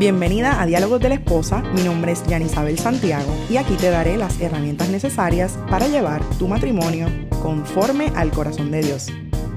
[0.00, 4.16] Bienvenida a Diálogos de la Esposa, mi nombre es Yanisabel Santiago y aquí te daré
[4.16, 7.06] las herramientas necesarias para llevar tu matrimonio
[7.42, 9.08] conforme al corazón de Dios.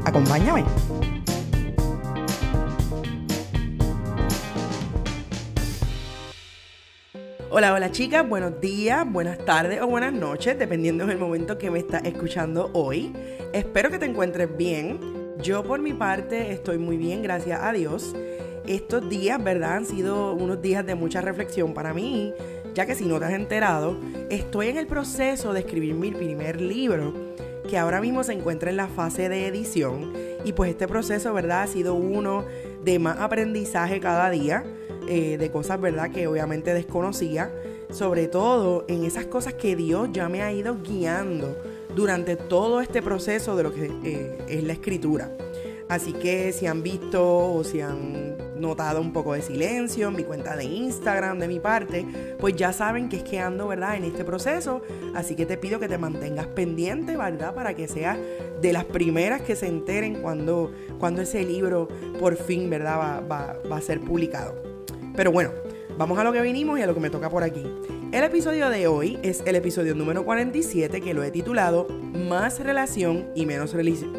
[0.03, 0.65] Acompáñame.
[7.49, 11.79] Hola, hola chicas, buenos días, buenas tardes o buenas noches, dependiendo del momento que me
[11.79, 13.13] estás escuchando hoy.
[13.53, 14.99] Espero que te encuentres bien.
[15.41, 18.13] Yo por mi parte estoy muy bien, gracias a Dios.
[18.67, 19.73] Estos días, ¿verdad?
[19.73, 22.33] Han sido unos días de mucha reflexión para mí,
[22.73, 23.97] ya que si no te has enterado,
[24.29, 27.13] estoy en el proceso de escribir mi primer libro,
[27.69, 30.13] que ahora mismo se encuentra en la fase de edición.
[30.45, 31.63] Y pues este proceso, ¿verdad?
[31.63, 32.45] Ha sido uno
[32.85, 34.63] de más aprendizaje cada día,
[35.09, 36.09] eh, de cosas, ¿verdad?
[36.11, 37.51] Que obviamente desconocía,
[37.91, 41.57] sobre todo en esas cosas que Dios ya me ha ido guiando
[41.93, 45.35] durante todo este proceso de lo que eh, es la escritura.
[45.89, 48.32] Así que si han visto o si han
[48.63, 52.07] notado un poco de silencio en mi cuenta de Instagram de mi parte,
[52.39, 54.81] pues ya saben que es que ando, ¿verdad?, en este proceso.
[55.13, 58.17] Así que te pido que te mantengas pendiente, ¿verdad?, para que seas
[58.61, 61.87] de las primeras que se enteren cuando, cuando ese libro
[62.19, 64.55] por fin, ¿verdad?, va, va a ser publicado.
[65.15, 65.51] Pero bueno,
[65.97, 67.63] vamos a lo que vinimos y a lo que me toca por aquí.
[68.13, 73.27] El episodio de hoy es el episodio número 47 que lo he titulado Más relación
[73.35, 73.75] y menos,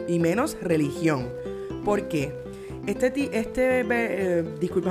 [0.09, 1.29] y menos religión.
[1.85, 2.44] ¿Por qué?
[2.87, 4.45] Este, este, eh,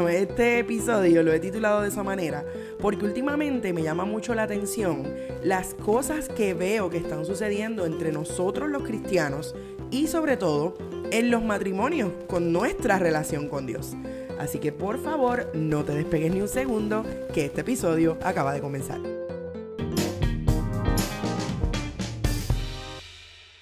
[0.10, 2.44] este episodio lo he titulado de esa manera
[2.80, 5.04] porque últimamente me llama mucho la atención
[5.44, 9.56] las cosas que veo que están sucediendo entre nosotros los cristianos
[9.92, 10.76] y sobre todo
[11.12, 13.96] en los matrimonios con nuestra relación con Dios.
[14.40, 18.62] Así que por favor no te despegues ni un segundo que este episodio acaba de
[18.62, 19.00] comenzar.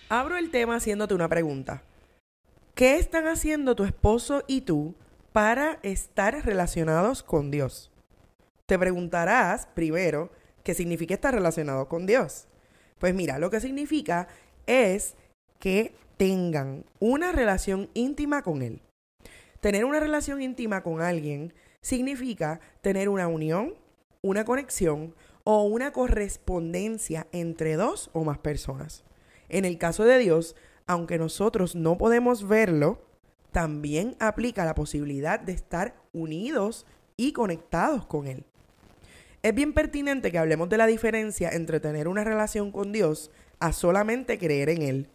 [0.08, 1.84] Abro el tema haciéndote una pregunta.
[2.76, 4.96] ¿Qué están haciendo tu esposo y tú
[5.34, 7.92] para estar relacionados con Dios?
[8.66, 10.32] Te preguntarás primero
[10.64, 12.48] qué significa estar relacionado con Dios.
[12.98, 14.30] Pues mira, lo que significa
[14.68, 15.16] es
[15.60, 18.82] que tengan una relación íntima con Él.
[19.60, 23.76] Tener una relación íntima con alguien significa tener una unión,
[24.22, 25.14] una conexión
[25.44, 29.04] o una correspondencia entre dos o más personas.
[29.50, 30.56] En el caso de Dios,
[30.88, 33.02] aunque nosotros no podemos verlo,
[33.52, 36.86] también aplica la posibilidad de estar unidos
[37.18, 38.46] y conectados con Él.
[39.44, 43.74] Es bien pertinente que hablemos de la diferencia entre tener una relación con Dios a
[43.74, 45.10] solamente creer en Él.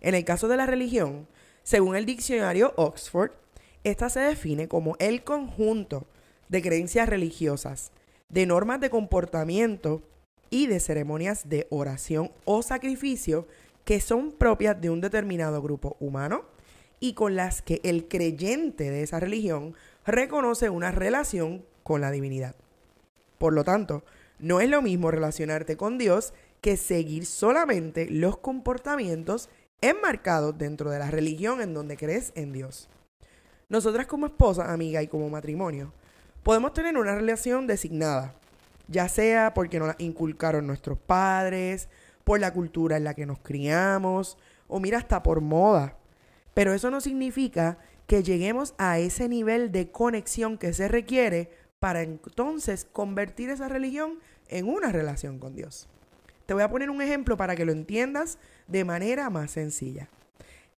[0.00, 1.28] En el caso de la religión,
[1.62, 3.32] según el diccionario Oxford,
[3.84, 6.06] esta se define como el conjunto
[6.48, 7.92] de creencias religiosas,
[8.28, 10.02] de normas de comportamiento
[10.50, 13.46] y de ceremonias de oración o sacrificio
[13.84, 16.44] que son propias de un determinado grupo humano
[17.00, 19.74] y con las que el creyente de esa religión
[20.04, 22.54] reconoce una relación con la divinidad.
[23.38, 24.04] Por lo tanto,
[24.38, 29.48] no es lo mismo relacionarte con Dios que seguir solamente los comportamientos
[29.80, 32.88] enmarcados dentro de la religión en donde crees en Dios.
[33.68, 35.92] Nosotras como esposa, amiga y como matrimonio,
[36.42, 38.34] podemos tener una relación designada,
[38.88, 41.88] ya sea porque nos la inculcaron nuestros padres,
[42.30, 45.96] por la cultura en la que nos criamos, o mira, hasta por moda.
[46.54, 52.02] Pero eso no significa que lleguemos a ese nivel de conexión que se requiere para
[52.02, 55.88] entonces convertir esa religión en una relación con Dios.
[56.46, 60.08] Te voy a poner un ejemplo para que lo entiendas de manera más sencilla.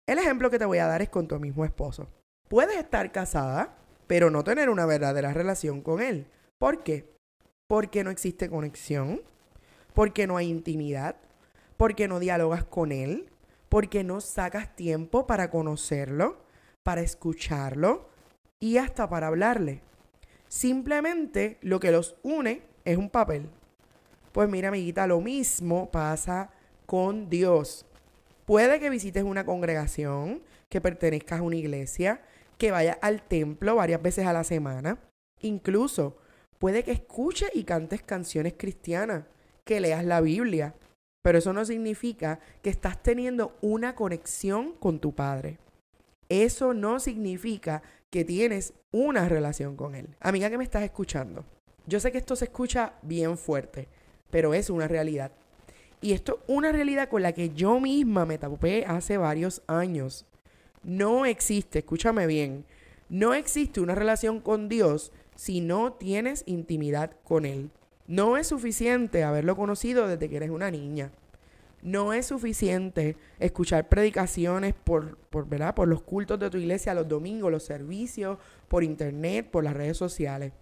[0.07, 2.07] El ejemplo que te voy a dar es con tu mismo esposo.
[2.49, 3.75] Puedes estar casada,
[4.07, 6.25] pero no tener una verdadera relación con él.
[6.57, 7.13] ¿Por qué?
[7.67, 9.21] Porque no existe conexión,
[9.93, 11.15] porque no hay intimidad,
[11.83, 13.29] porque no dialogas con él,
[13.67, 16.37] porque no sacas tiempo para conocerlo,
[16.81, 18.07] para escucharlo
[18.57, 19.81] y hasta para hablarle.
[20.47, 23.49] Simplemente lo que los une es un papel.
[24.31, 26.51] Pues mira, amiguita, lo mismo pasa
[26.85, 27.85] con Dios.
[28.45, 32.21] Puede que visites una congregación, que pertenezcas a una iglesia,
[32.57, 34.99] que vayas al templo varias veces a la semana.
[35.41, 36.15] Incluso
[36.59, 39.25] puede que escuches y cantes canciones cristianas,
[39.65, 40.75] que leas la Biblia,
[41.23, 45.57] pero eso no significa que estás teniendo una conexión con tu padre.
[46.29, 47.81] Eso no significa
[48.11, 50.09] que tienes una relación con él.
[50.19, 51.45] Amiga que me estás escuchando,
[51.87, 53.87] yo sé que esto se escucha bien fuerte,
[54.29, 55.31] pero es una realidad.
[56.01, 60.25] Y esto es una realidad con la que yo misma me tapé hace varios años.
[60.83, 62.65] No existe, escúchame bien,
[63.07, 67.69] no existe una relación con Dios si no tienes intimidad con Él.
[68.07, 71.11] No es suficiente haberlo conocido desde que eres una niña.
[71.81, 75.75] No es suficiente escuchar predicaciones por, por, ¿verdad?
[75.75, 79.97] por los cultos de tu iglesia los domingos, los servicios, por internet, por las redes
[79.97, 80.53] sociales.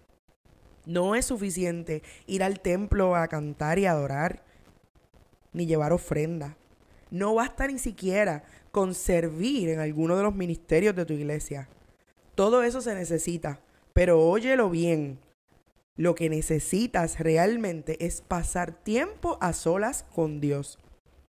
[0.84, 4.42] No es suficiente ir al templo a cantar y adorar,
[5.52, 6.56] ni llevar ofrenda.
[7.10, 8.42] No basta ni siquiera
[8.72, 11.68] con servir en alguno de los ministerios de tu iglesia.
[12.34, 13.60] Todo eso se necesita,
[13.92, 15.18] pero óyelo bien.
[15.96, 20.78] Lo que necesitas realmente es pasar tiempo a solas con Dios.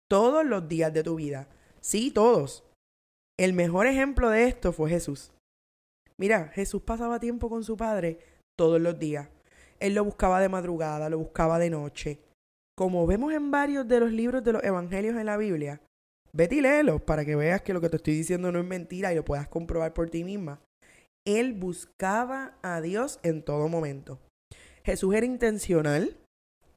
[0.10, 1.48] Todos los días de tu vida.
[1.80, 2.64] Sí, todos.
[3.38, 5.32] El mejor ejemplo de esto fue Jesús.
[6.18, 8.20] Mira, Jesús pasaba tiempo con su Padre
[8.58, 9.30] todos los días.
[9.80, 12.20] Él lo buscaba de madrugada, lo buscaba de noche.
[12.76, 15.82] Como vemos en varios de los libros de los evangelios en la Biblia,
[16.34, 19.14] vete y léelos para que veas que lo que te estoy diciendo no es mentira
[19.14, 20.60] y lo puedas comprobar por ti misma.
[21.26, 24.20] Él buscaba a Dios en todo momento.
[24.90, 26.18] Jesús era intencional,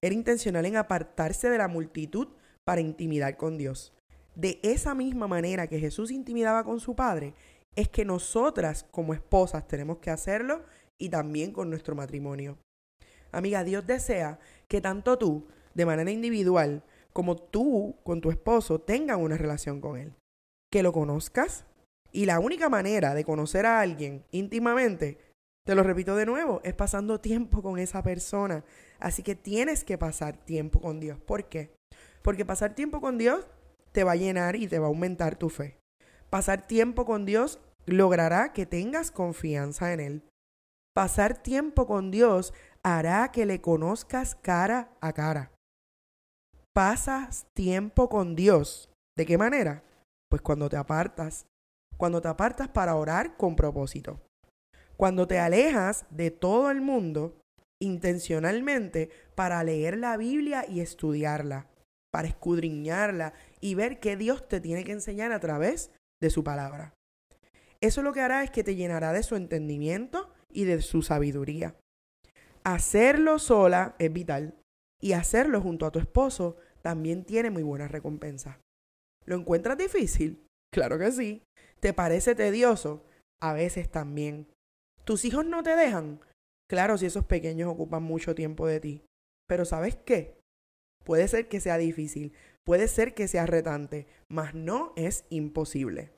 [0.03, 2.29] era intencional en apartarse de la multitud
[2.63, 3.95] para intimidar con Dios.
[4.35, 7.33] De esa misma manera que Jesús intimidaba con su Padre,
[7.75, 10.63] es que nosotras como esposas tenemos que hacerlo
[11.01, 12.59] y también con nuestro matrimonio.
[13.31, 14.39] Amiga, Dios desea
[14.69, 16.83] que tanto tú, de manera individual,
[17.15, 20.13] como tú con tu esposo, tengan una relación con Él.
[20.71, 21.65] Que lo conozcas.
[22.13, 25.17] Y la única manera de conocer a alguien íntimamente,
[25.65, 28.65] te lo repito de nuevo, es pasando tiempo con esa persona.
[28.99, 31.19] Así que tienes que pasar tiempo con Dios.
[31.21, 31.75] ¿Por qué?
[32.23, 33.47] Porque pasar tiempo con Dios
[33.93, 35.79] te va a llenar y te va a aumentar tu fe.
[36.31, 40.23] Pasar tiempo con Dios logrará que tengas confianza en Él.
[40.95, 45.53] Pasar tiempo con Dios hará que le conozcas cara a cara.
[46.75, 48.91] Pasas tiempo con Dios.
[49.17, 49.85] ¿De qué manera?
[50.29, 51.47] Pues cuando te apartas.
[51.97, 54.21] Cuando te apartas para orar con propósito.
[55.03, 57.37] Cuando te alejas de todo el mundo
[57.83, 61.67] intencionalmente para leer la Biblia y estudiarla,
[62.13, 65.91] para escudriñarla y ver qué Dios te tiene que enseñar a través
[66.23, 66.95] de su palabra.
[67.81, 71.75] Eso lo que hará es que te llenará de su entendimiento y de su sabiduría.
[72.63, 74.55] Hacerlo sola es vital
[75.01, 78.61] y hacerlo junto a tu esposo también tiene muy buena recompensa.
[79.25, 80.47] ¿Lo encuentras difícil?
[80.73, 81.43] Claro que sí.
[81.81, 83.05] ¿Te parece tedioso?
[83.43, 84.47] A veces también.
[85.05, 86.21] ¿Tus hijos no te dejan?
[86.69, 89.05] Claro, si esos pequeños ocupan mucho tiempo de ti.
[89.49, 90.39] Pero ¿sabes qué?
[91.05, 92.33] Puede ser que sea difícil,
[92.65, 96.13] puede ser que sea retante, mas no es imposible.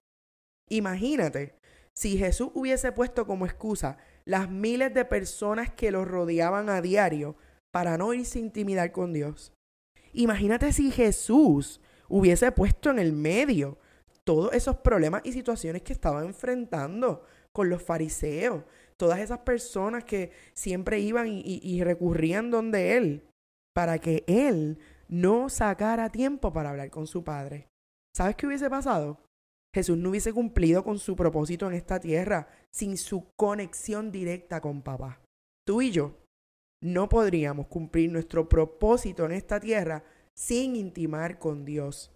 [0.68, 1.54] Imagínate
[1.94, 7.36] si Jesús hubiese puesto como excusa las miles de personas que lo rodeaban a diario
[7.72, 9.52] para no irse a intimidar con Dios.
[10.12, 13.78] Imagínate si Jesús hubiese puesto en el medio
[14.24, 17.24] todos esos problemas y situaciones que estaba enfrentando
[17.54, 18.64] con los fariseos,
[18.96, 23.28] todas esas personas que siempre iban y, recurrían donde Él,
[23.72, 24.78] para que Él
[25.08, 27.68] no sacara tiempo para hablar con su Padre.
[28.14, 29.20] ¿Sabes qué hubiese pasado?
[29.72, 34.82] Jesús no hubiese cumplido con su propósito en esta tierra sin su conexión directa con
[34.82, 35.20] papá.
[35.66, 36.16] Tú y yo
[36.82, 40.04] no podríamos cumplir nuestro propósito en esta tierra
[40.36, 42.12] sin intimar con Dios.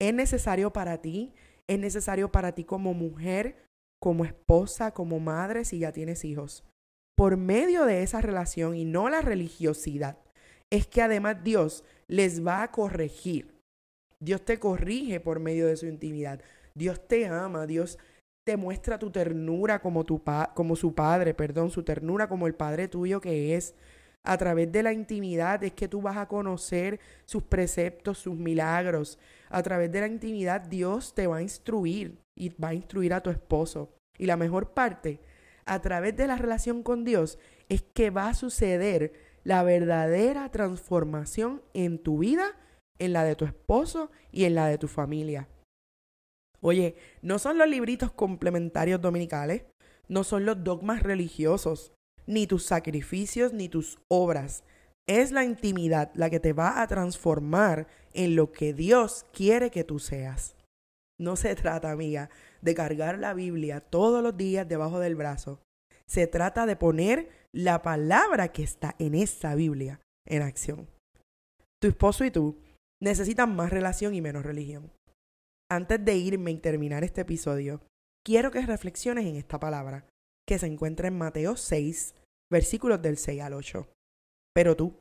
[0.00, 1.32] Es necesario para ti,
[1.68, 3.64] es necesario para ti como mujer,
[4.02, 6.64] como esposa, como madre, si ya tienes hijos.
[7.16, 10.18] Por medio de esa relación y no la religiosidad,
[10.72, 13.54] es que además Dios les va a corregir.
[14.18, 16.40] Dios te corrige por medio de su intimidad.
[16.74, 17.96] Dios te ama, Dios
[18.44, 20.04] te muestra tu ternura como,
[20.52, 23.76] como su padre, perdón, su ternura como el padre tuyo que es.
[24.24, 29.20] A través de la intimidad es que tú vas a conocer sus preceptos, sus milagros.
[29.48, 33.20] A través de la intimidad Dios te va a instruir y va a instruir a
[33.20, 33.90] tu esposo.
[34.18, 35.20] Y la mejor parte,
[35.64, 37.38] a través de la relación con Dios,
[37.68, 39.12] es que va a suceder
[39.44, 42.56] la verdadera transformación en tu vida,
[42.98, 45.48] en la de tu esposo y en la de tu familia.
[46.60, 49.64] Oye, no son los libritos complementarios dominicales,
[50.08, 51.92] no son los dogmas religiosos,
[52.26, 54.62] ni tus sacrificios, ni tus obras.
[55.08, 59.82] Es la intimidad la que te va a transformar en lo que Dios quiere que
[59.82, 60.54] tú seas.
[61.22, 65.60] No se trata, amiga, de cargar la Biblia todos los días debajo del brazo.
[66.06, 70.88] Se trata de poner la palabra que está en esa Biblia en acción.
[71.80, 72.58] Tu esposo y tú
[73.00, 74.90] necesitan más relación y menos religión
[75.72, 77.80] antes de irme y terminar este episodio,
[78.22, 80.06] quiero que reflexiones en esta palabra,
[80.46, 82.14] que se encuentra en Mateo 6,
[82.50, 83.88] versículos del 6 al 8.
[84.54, 85.00] Pero tú,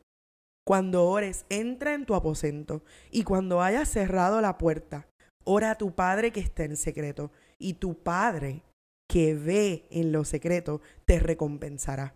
[0.66, 5.08] cuando ores, entra en tu aposento, y cuando hayas cerrado la puerta,
[5.44, 8.64] ora a tu Padre que está en secreto, y tu Padre
[9.10, 12.16] que ve en lo secreto te recompensará.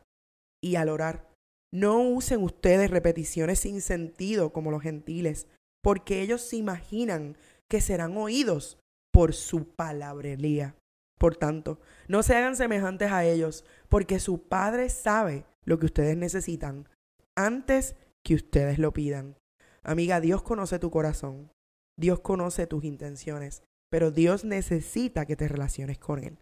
[0.64, 1.30] Y al orar,
[1.74, 5.48] no usen ustedes repeticiones sin sentido como los gentiles,
[5.84, 7.38] porque ellos se imaginan
[7.70, 8.80] que serán oídos
[9.12, 10.76] por su palabrería.
[11.20, 16.18] Por tanto, no se hagan semejantes a ellos, porque su Padre sabe lo que ustedes
[16.18, 16.88] necesitan
[17.36, 19.36] antes que ustedes lo pidan.
[19.84, 21.52] Amiga, Dios conoce tu corazón.
[21.98, 26.40] Dios conoce tus intenciones, pero Dios necesita que te relaciones con Él.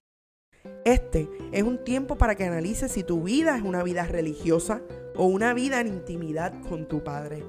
[0.86, 4.81] Este es un tiempo para que analices si tu vida es una vida religiosa
[5.15, 7.43] o una vida en intimidad con tu Padre.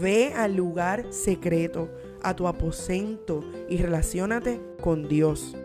[0.00, 1.90] Ve al lugar secreto,
[2.22, 5.56] a tu aposento y relaciónate con Dios.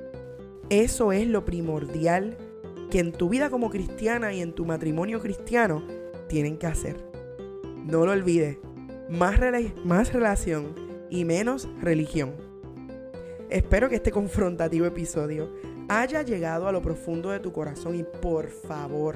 [0.70, 2.38] Eso es lo primordial
[2.90, 5.84] que en tu vida como cristiana y en tu matrimonio cristiano
[6.28, 6.98] tienen que hacer.
[7.86, 8.58] No lo olvides,
[9.10, 9.40] más,
[9.86, 12.34] más relación y menos religión.
[13.50, 15.50] Espero que este confrontativo episodio
[15.88, 19.16] haya llegado a lo profundo de tu corazón y por favor,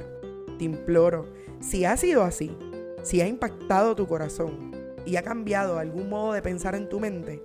[0.57, 1.27] te imploro,
[1.59, 2.55] si ha sido así,
[3.03, 4.71] si ha impactado tu corazón
[5.05, 7.43] y ha cambiado algún modo de pensar en tu mente,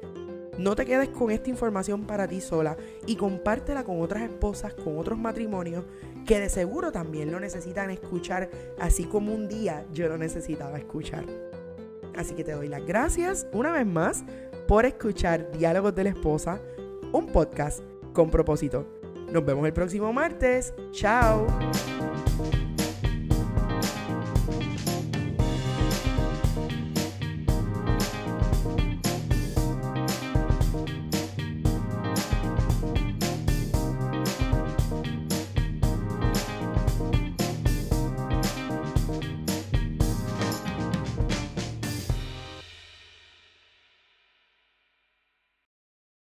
[0.58, 2.76] no te quedes con esta información para ti sola
[3.06, 5.84] y compártela con otras esposas, con otros matrimonios
[6.24, 8.48] que de seguro también lo necesitan escuchar,
[8.78, 11.24] así como un día yo lo necesitaba escuchar.
[12.16, 14.24] Así que te doy las gracias una vez más
[14.66, 16.60] por escuchar Diálogos de la Esposa,
[17.12, 17.80] un podcast
[18.12, 18.86] con propósito.
[19.32, 20.72] Nos vemos el próximo martes.
[20.92, 21.46] Chao.